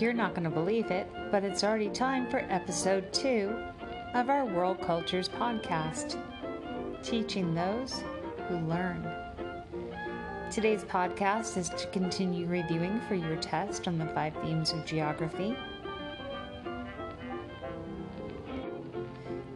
You're 0.00 0.12
not 0.12 0.34
going 0.34 0.42
to 0.42 0.50
believe 0.50 0.90
it, 0.90 1.08
but 1.30 1.44
it's 1.44 1.62
already 1.62 1.88
time 1.88 2.28
for 2.28 2.38
episode 2.48 3.12
two 3.12 3.56
of 4.14 4.28
our 4.28 4.44
World 4.44 4.80
Cultures 4.80 5.28
podcast 5.28 6.18
Teaching 7.04 7.54
Those 7.54 8.02
Who 8.48 8.56
Learn. 8.56 9.08
Today's 10.50 10.82
podcast 10.82 11.56
is 11.56 11.68
to 11.68 11.86
continue 11.92 12.46
reviewing 12.46 13.00
for 13.02 13.14
your 13.14 13.36
test 13.36 13.86
on 13.86 13.96
the 13.98 14.06
five 14.06 14.34
themes 14.42 14.72
of 14.72 14.84
geography. 14.84 15.56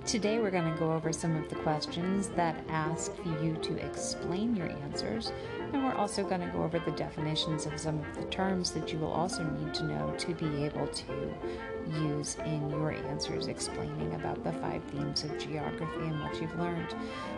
Today, 0.06 0.38
we're 0.38 0.52
going 0.52 0.72
to 0.72 0.78
go 0.78 0.92
over 0.92 1.12
some 1.12 1.36
of 1.36 1.48
the 1.48 1.56
questions 1.56 2.28
that 2.28 2.64
ask 2.68 3.10
you 3.42 3.58
to 3.62 3.76
explain 3.84 4.54
your 4.54 4.70
answers 4.70 5.32
and 5.72 5.84
we're 5.84 5.94
also 5.94 6.22
going 6.22 6.40
to 6.40 6.46
go 6.48 6.62
over 6.62 6.78
the 6.78 6.92
definitions 6.92 7.66
of 7.66 7.78
some 7.78 7.98
of 8.00 8.16
the 8.16 8.24
terms 8.24 8.70
that 8.70 8.92
you 8.92 8.98
will 8.98 9.12
also 9.12 9.42
need 9.42 9.74
to 9.74 9.84
know 9.84 10.14
to 10.18 10.34
be 10.34 10.64
able 10.64 10.86
to 10.86 11.34
use 12.02 12.36
in 12.44 12.70
your 12.70 12.92
answers 12.92 13.46
explaining 13.46 14.14
about 14.14 14.42
the 14.44 14.52
five 14.52 14.82
themes 14.84 15.24
of 15.24 15.38
geography 15.38 16.00
and 16.00 16.20
what 16.22 16.40
you've 16.40 16.58
learned. 16.58 16.94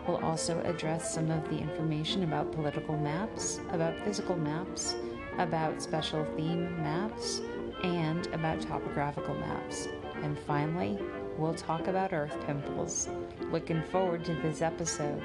We'll 0.06 0.24
also 0.24 0.60
address 0.62 1.14
some 1.14 1.30
of 1.30 1.48
the 1.48 1.58
information 1.58 2.24
about 2.24 2.52
political 2.52 2.96
maps, 2.96 3.60
about 3.70 3.98
physical 4.00 4.36
maps, 4.36 4.94
about 5.38 5.82
special 5.82 6.24
theme 6.36 6.82
maps, 6.82 7.40
and 7.82 8.26
about 8.28 8.60
topographical 8.60 9.34
maps. 9.34 9.88
And 10.22 10.38
finally, 10.38 10.98
we'll 11.38 11.54
talk 11.54 11.86
about 11.86 12.12
earth 12.12 12.36
pimples. 12.46 13.08
Looking 13.50 13.82
forward 13.84 14.24
to 14.26 14.34
this 14.34 14.62
episode. 14.62 15.22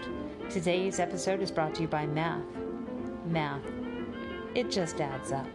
Today's 0.49 0.99
episode 0.99 1.41
is 1.41 1.51
brought 1.51 1.75
to 1.75 1.81
you 1.81 1.87
by 1.87 2.05
Math 2.05 2.43
math. 3.25 3.61
It 4.55 4.71
just 4.71 5.01
adds 5.01 5.31
up. 5.31 5.47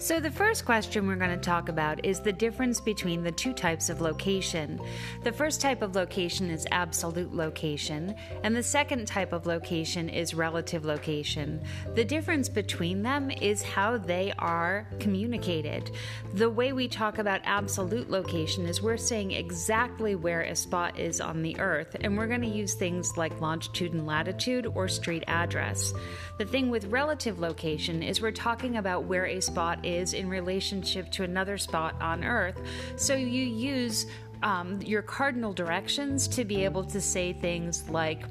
So, 0.00 0.20
the 0.20 0.30
first 0.30 0.64
question 0.64 1.08
we're 1.08 1.16
going 1.16 1.36
to 1.36 1.36
talk 1.36 1.68
about 1.68 2.04
is 2.04 2.20
the 2.20 2.32
difference 2.32 2.80
between 2.80 3.24
the 3.24 3.32
two 3.32 3.52
types 3.52 3.90
of 3.90 4.00
location. 4.00 4.80
The 5.24 5.32
first 5.32 5.60
type 5.60 5.82
of 5.82 5.96
location 5.96 6.50
is 6.50 6.68
absolute 6.70 7.34
location, 7.34 8.14
and 8.44 8.54
the 8.54 8.62
second 8.62 9.08
type 9.08 9.32
of 9.32 9.46
location 9.46 10.08
is 10.08 10.34
relative 10.34 10.84
location. 10.84 11.60
The 11.96 12.04
difference 12.04 12.48
between 12.48 13.02
them 13.02 13.32
is 13.32 13.60
how 13.60 13.98
they 13.98 14.32
are 14.38 14.86
communicated. 15.00 15.90
The 16.34 16.48
way 16.48 16.72
we 16.72 16.86
talk 16.86 17.18
about 17.18 17.40
absolute 17.42 18.08
location 18.08 18.66
is 18.66 18.80
we're 18.80 18.98
saying 18.98 19.32
exactly 19.32 20.14
where 20.14 20.42
a 20.42 20.54
spot 20.54 20.96
is 20.96 21.20
on 21.20 21.42
the 21.42 21.58
earth, 21.58 21.96
and 22.02 22.16
we're 22.16 22.28
going 22.28 22.42
to 22.42 22.46
use 22.46 22.74
things 22.74 23.16
like 23.16 23.40
longitude 23.40 23.94
and 23.94 24.06
latitude 24.06 24.64
or 24.76 24.86
street 24.86 25.24
address. 25.26 25.92
The 26.38 26.44
thing 26.44 26.70
with 26.70 26.84
relative 26.84 27.40
location 27.40 28.04
is 28.04 28.22
we're 28.22 28.30
talking 28.30 28.76
about 28.76 29.02
where 29.02 29.26
a 29.26 29.40
spot 29.40 29.84
is 29.96 30.14
in 30.14 30.28
relationship 30.28 31.10
to 31.12 31.24
another 31.24 31.58
spot 31.58 31.94
on 32.00 32.24
Earth. 32.24 32.60
So 32.96 33.14
you 33.14 33.44
use 33.44 34.06
um, 34.42 34.80
your 34.82 35.02
cardinal 35.02 35.52
directions 35.52 36.28
to 36.28 36.44
be 36.44 36.64
able 36.64 36.84
to 36.84 37.00
say 37.00 37.32
things 37.32 37.88
like, 37.88 38.22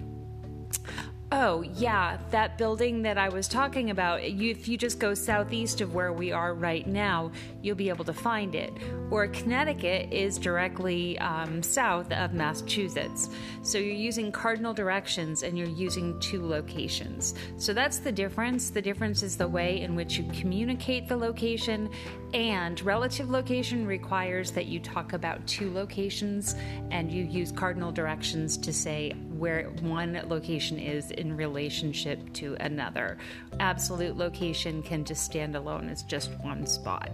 Oh, 1.29 1.61
yeah, 1.61 2.19
that 2.31 2.57
building 2.57 3.01
that 3.01 3.17
I 3.17 3.27
was 3.27 3.49
talking 3.49 3.89
about, 3.89 4.31
you, 4.31 4.49
if 4.49 4.69
you 4.69 4.77
just 4.77 4.97
go 4.97 5.13
southeast 5.13 5.81
of 5.81 5.93
where 5.93 6.13
we 6.13 6.31
are 6.31 6.53
right 6.53 6.87
now, 6.87 7.33
you'll 7.61 7.75
be 7.75 7.89
able 7.89 8.05
to 8.05 8.13
find 8.13 8.55
it. 8.55 8.71
Or 9.11 9.27
Connecticut 9.27 10.13
is 10.13 10.37
directly 10.37 11.19
um, 11.19 11.61
south 11.61 12.13
of 12.13 12.31
Massachusetts. 12.31 13.29
So 13.61 13.77
you're 13.77 13.93
using 13.93 14.31
cardinal 14.31 14.73
directions 14.73 15.43
and 15.43 15.57
you're 15.57 15.67
using 15.67 16.17
two 16.21 16.45
locations. 16.45 17.33
So 17.57 17.73
that's 17.73 17.97
the 17.97 18.11
difference. 18.11 18.69
The 18.69 18.81
difference 18.81 19.21
is 19.21 19.35
the 19.35 19.49
way 19.49 19.81
in 19.81 19.95
which 19.95 20.17
you 20.17 20.31
communicate 20.31 21.09
the 21.09 21.17
location, 21.17 21.89
and 22.33 22.79
relative 22.81 23.29
location 23.29 23.85
requires 23.85 24.51
that 24.51 24.67
you 24.67 24.79
talk 24.79 25.11
about 25.11 25.45
two 25.45 25.73
locations 25.73 26.55
and 26.89 27.11
you 27.11 27.25
use 27.25 27.51
cardinal 27.51 27.91
directions 27.91 28.57
to 28.59 28.71
say 28.71 29.11
where 29.37 29.69
one 29.81 30.19
location 30.27 30.79
is 30.79 31.11
in 31.11 31.35
relationship 31.35 32.33
to 32.33 32.55
another. 32.59 33.17
Absolute 33.59 34.17
location 34.17 34.81
can 34.81 35.05
just 35.05 35.23
stand 35.23 35.55
alone 35.55 35.89
as 35.89 36.03
just 36.03 36.31
one 36.41 36.65
spot. 36.65 37.11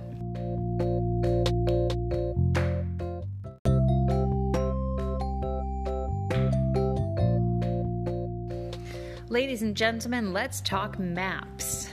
Ladies 9.29 9.63
and 9.63 9.75
gentlemen, 9.75 10.31
let's 10.31 10.61
talk 10.61 10.99
maps. 10.99 11.91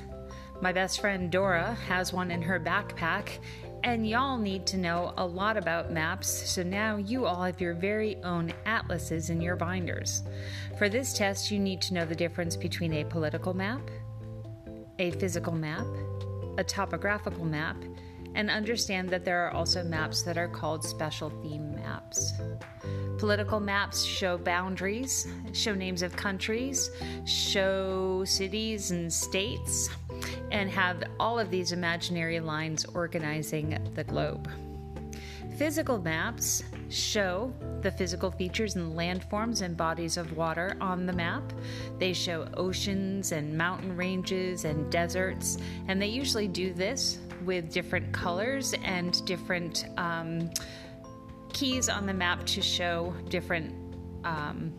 My 0.61 0.73
best 0.73 1.01
friend 1.01 1.31
Dora 1.31 1.75
has 1.89 2.13
one 2.13 2.31
in 2.31 2.43
her 2.43 2.61
backpack, 2.61 3.39
and 3.85 4.09
y'all 4.09 4.39
need 4.39 4.67
to 4.67 4.77
know 4.77 5.15
a 5.17 5.27
lot 5.27 5.57
about 5.57 5.91
maps, 5.91 6.29
so 6.29 6.63
now 6.63 6.97
you 6.97 7.27
all 7.27 7.43
have 7.43 7.61
your 7.61 7.75
very 7.75 8.17
own 8.23 8.53
atlases 8.67 9.31
in 9.31 9.41
your 9.41 9.57
binders. 9.57 10.23
For 10.79 10.89
this 10.89 11.13
test, 11.13 11.51
you 11.51 11.59
need 11.59 11.81
to 11.83 11.95
know 11.95 12.05
the 12.05 12.15
difference 12.15 12.57
between 12.57 12.93
a 12.95 13.05
political 13.05 13.55
map, 13.55 13.81
a 14.99 15.11
physical 15.13 15.53
map, 15.53 15.87
a 16.59 16.65
topographical 16.65 17.45
map, 17.45 17.77
and 18.35 18.51
understand 18.51 19.09
that 19.09 19.25
there 19.25 19.47
are 19.47 19.53
also 19.53 19.83
maps 19.83 20.23
that 20.23 20.39
are 20.39 20.49
called 20.49 20.85
special 20.85 21.31
theme 21.43 21.75
maps. 21.75 22.33
Political 23.19 23.61
maps 23.61 24.05
show 24.05 24.39
boundaries, 24.39 25.27
show 25.53 25.75
names 25.75 26.03
of 26.03 26.17
countries, 26.17 26.91
show 27.25 28.25
cities 28.25 28.93
and 28.93 29.13
states 29.13 29.91
and 30.51 30.71
have 30.71 31.03
all 31.19 31.39
of 31.39 31.51
these 31.51 31.73
imaginary 31.73 32.41
lines 32.41 32.85
organizing 32.95 33.79
the 33.95 34.05
globe. 34.05 34.49
Physical 35.57 36.01
maps 36.01 36.63
show 36.89 37.53
the 37.83 37.91
physical 37.91 38.31
features 38.31 38.77
and 38.77 38.97
landforms 38.97 39.61
and 39.61 39.77
bodies 39.77 40.17
of 40.17 40.37
water 40.37 40.77
on 40.81 41.05
the 41.05 41.13
map. 41.13 41.53
They 41.99 42.13
show 42.13 42.49
oceans 42.55 43.33
and 43.33 43.57
mountain 43.57 43.95
ranges 43.97 44.65
and 44.65 44.91
deserts, 44.91 45.59
and 45.89 46.01
they 46.01 46.07
usually 46.07 46.49
do 46.49 46.73
this 46.73 47.19
with 47.45 47.71
different 47.71 48.13
colors 48.13 48.75
and 48.85 49.25
different 49.27 49.87
um, 49.99 50.51
keys 51.53 51.89
on 51.89 52.07
the 52.07 52.15
map 52.15 52.45
to 52.47 52.63
show 52.63 53.15
different 53.29 53.75
um, 54.25 54.73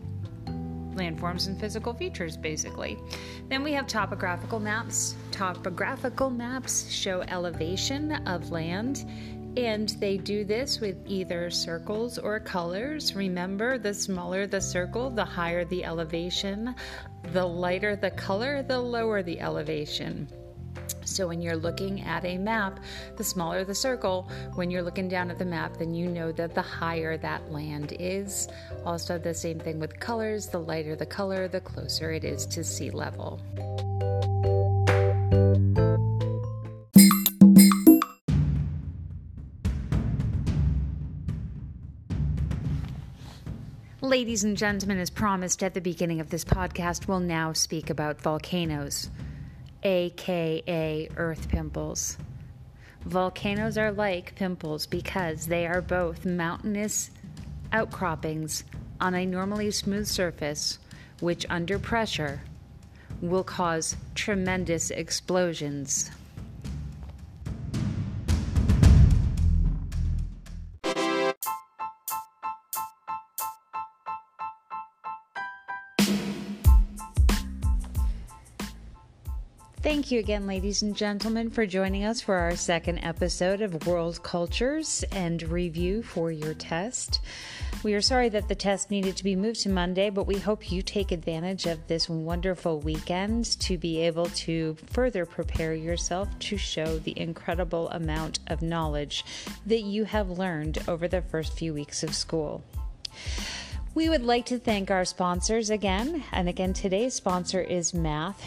landforms 0.94 1.46
and 1.46 1.58
physical 1.58 1.94
features, 1.94 2.36
basically. 2.36 2.98
Then 3.48 3.62
we 3.62 3.72
have 3.72 3.86
topographical 3.86 4.60
maps. 4.60 5.14
Topographical 5.30 6.30
maps 6.30 6.90
show 6.90 7.22
elevation 7.22 8.12
of 8.26 8.50
land, 8.50 9.04
and 9.56 9.90
they 10.00 10.16
do 10.16 10.44
this 10.44 10.80
with 10.80 10.96
either 11.06 11.50
circles 11.50 12.18
or 12.18 12.40
colors. 12.40 13.14
Remember, 13.14 13.78
the 13.78 13.92
smaller 13.92 14.46
the 14.46 14.60
circle, 14.60 15.10
the 15.10 15.24
higher 15.24 15.64
the 15.64 15.84
elevation. 15.84 16.74
The 17.32 17.44
lighter 17.44 17.96
the 17.96 18.10
color, 18.10 18.62
the 18.62 18.80
lower 18.80 19.22
the 19.22 19.40
elevation. 19.40 20.28
So 21.12 21.28
when 21.28 21.42
you're 21.42 21.56
looking 21.56 22.00
at 22.02 22.24
a 22.24 22.38
map, 22.38 22.80
the 23.16 23.24
smaller 23.24 23.64
the 23.64 23.74
circle, 23.74 24.30
when 24.54 24.70
you're 24.70 24.82
looking 24.82 25.08
down 25.08 25.30
at 25.30 25.38
the 25.38 25.44
map, 25.44 25.76
then 25.76 25.94
you 25.94 26.08
know 26.08 26.32
that 26.32 26.54
the 26.54 26.62
higher 26.62 27.18
that 27.18 27.52
land 27.52 27.94
is. 28.00 28.48
Also, 28.86 29.18
the 29.18 29.34
same 29.34 29.60
thing 29.60 29.78
with 29.78 30.00
colors 30.00 30.48
the 30.48 30.58
lighter 30.58 30.96
the 30.96 31.06
color, 31.06 31.48
the 31.48 31.60
closer 31.60 32.12
it 32.12 32.24
is 32.24 32.46
to 32.46 32.64
sea 32.64 32.90
level. 32.90 33.40
Ladies 44.00 44.44
and 44.44 44.56
gentlemen, 44.56 44.98
as 44.98 45.10
promised 45.10 45.62
at 45.62 45.74
the 45.74 45.80
beginning 45.80 46.20
of 46.20 46.30
this 46.30 46.44
podcast, 46.44 47.06
we'll 47.06 47.20
now 47.20 47.52
speak 47.52 47.88
about 47.90 48.20
volcanoes 48.20 49.10
aka 49.82 51.08
earth 51.16 51.48
pimples. 51.48 52.16
Volcanoes 53.04 53.76
are 53.76 53.90
like 53.90 54.34
pimples 54.36 54.86
because 54.86 55.46
they 55.46 55.66
are 55.66 55.82
both 55.82 56.24
mountainous 56.24 57.10
outcroppings 57.72 58.64
on 59.00 59.14
a 59.14 59.26
normally 59.26 59.70
smooth 59.70 60.06
surface, 60.06 60.78
which 61.20 61.44
under 61.50 61.78
pressure 61.78 62.42
will 63.20 63.44
cause 63.44 63.96
tremendous 64.14 64.90
explosions. 64.90 66.10
Thank 79.82 80.12
you 80.12 80.20
again, 80.20 80.46
ladies 80.46 80.82
and 80.82 80.96
gentlemen, 80.96 81.50
for 81.50 81.66
joining 81.66 82.04
us 82.04 82.20
for 82.20 82.36
our 82.36 82.54
second 82.54 82.98
episode 82.98 83.60
of 83.60 83.84
World 83.84 84.22
Cultures 84.22 85.04
and 85.10 85.42
Review 85.42 86.04
for 86.04 86.30
your 86.30 86.54
test. 86.54 87.20
We 87.82 87.94
are 87.94 88.00
sorry 88.00 88.28
that 88.28 88.46
the 88.46 88.54
test 88.54 88.92
needed 88.92 89.16
to 89.16 89.24
be 89.24 89.34
moved 89.34 89.60
to 89.62 89.68
Monday, 89.68 90.08
but 90.08 90.28
we 90.28 90.38
hope 90.38 90.70
you 90.70 90.82
take 90.82 91.10
advantage 91.10 91.66
of 91.66 91.84
this 91.88 92.08
wonderful 92.08 92.78
weekend 92.78 93.58
to 93.58 93.76
be 93.76 93.98
able 94.02 94.26
to 94.26 94.76
further 94.86 95.26
prepare 95.26 95.74
yourself 95.74 96.28
to 96.38 96.56
show 96.56 96.98
the 96.98 97.18
incredible 97.18 97.88
amount 97.88 98.38
of 98.46 98.62
knowledge 98.62 99.24
that 99.66 99.82
you 99.82 100.04
have 100.04 100.30
learned 100.30 100.78
over 100.86 101.08
the 101.08 101.22
first 101.22 101.54
few 101.58 101.74
weeks 101.74 102.04
of 102.04 102.14
school. 102.14 102.62
We 103.94 104.08
would 104.08 104.22
like 104.22 104.46
to 104.46 104.58
thank 104.58 104.92
our 104.92 105.04
sponsors 105.04 105.70
again, 105.70 106.22
and 106.30 106.48
again, 106.48 106.72
today's 106.72 107.14
sponsor 107.14 107.60
is 107.60 107.92
Math, 107.92 108.42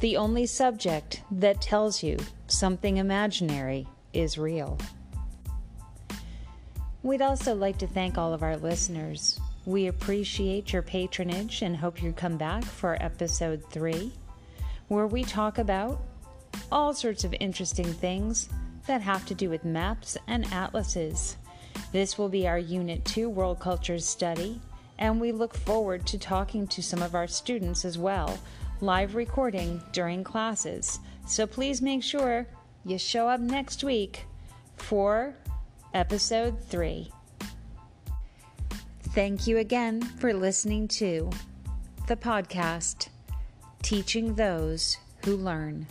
the 0.00 0.16
only 0.16 0.46
subject 0.46 1.22
that 1.30 1.60
tells 1.60 2.02
you 2.02 2.16
something 2.46 2.96
imaginary 2.96 3.86
is 4.12 4.38
real. 4.38 4.78
We'd 7.02 7.22
also 7.22 7.54
like 7.54 7.78
to 7.78 7.86
thank 7.86 8.18
all 8.18 8.32
of 8.32 8.42
our 8.42 8.56
listeners. 8.56 9.38
We 9.66 9.86
appreciate 9.86 10.72
your 10.72 10.82
patronage 10.82 11.62
and 11.62 11.76
hope 11.76 12.02
you 12.02 12.12
come 12.12 12.38
back 12.38 12.64
for 12.64 12.96
episode 13.00 13.62
three, 13.70 14.12
where 14.88 15.06
we 15.06 15.22
talk 15.22 15.58
about 15.58 16.00
all 16.72 16.94
sorts 16.94 17.24
of 17.24 17.34
interesting 17.38 17.86
things 17.86 18.48
that 18.86 19.02
have 19.02 19.26
to 19.26 19.34
do 19.34 19.50
with 19.50 19.64
maps 19.64 20.16
and 20.26 20.46
atlases. 20.52 21.36
This 21.92 22.16
will 22.16 22.28
be 22.28 22.48
our 22.48 22.58
Unit 22.58 23.04
2 23.04 23.28
World 23.28 23.60
Cultures 23.60 24.06
study, 24.06 24.60
and 24.98 25.20
we 25.20 25.30
look 25.30 25.54
forward 25.54 26.06
to 26.06 26.18
talking 26.18 26.66
to 26.68 26.82
some 26.82 27.02
of 27.02 27.14
our 27.14 27.26
students 27.26 27.84
as 27.84 27.98
well, 27.98 28.38
live 28.82 29.14
recording 29.14 29.82
during 29.92 30.24
classes. 30.24 31.00
So 31.26 31.46
please 31.46 31.82
make 31.82 32.02
sure 32.02 32.46
you 32.84 32.98
show 32.98 33.28
up 33.28 33.40
next 33.40 33.84
week 33.84 34.24
for 34.76 35.34
episode 35.92 36.58
three. 36.68 37.10
Thank 39.10 39.46
you 39.46 39.58
again 39.58 40.00
for 40.00 40.32
listening 40.32 40.88
to 40.88 41.30
the 42.06 42.16
podcast, 42.16 43.08
Teaching 43.82 44.34
Those 44.34 44.96
Who 45.24 45.36
Learn. 45.36 45.86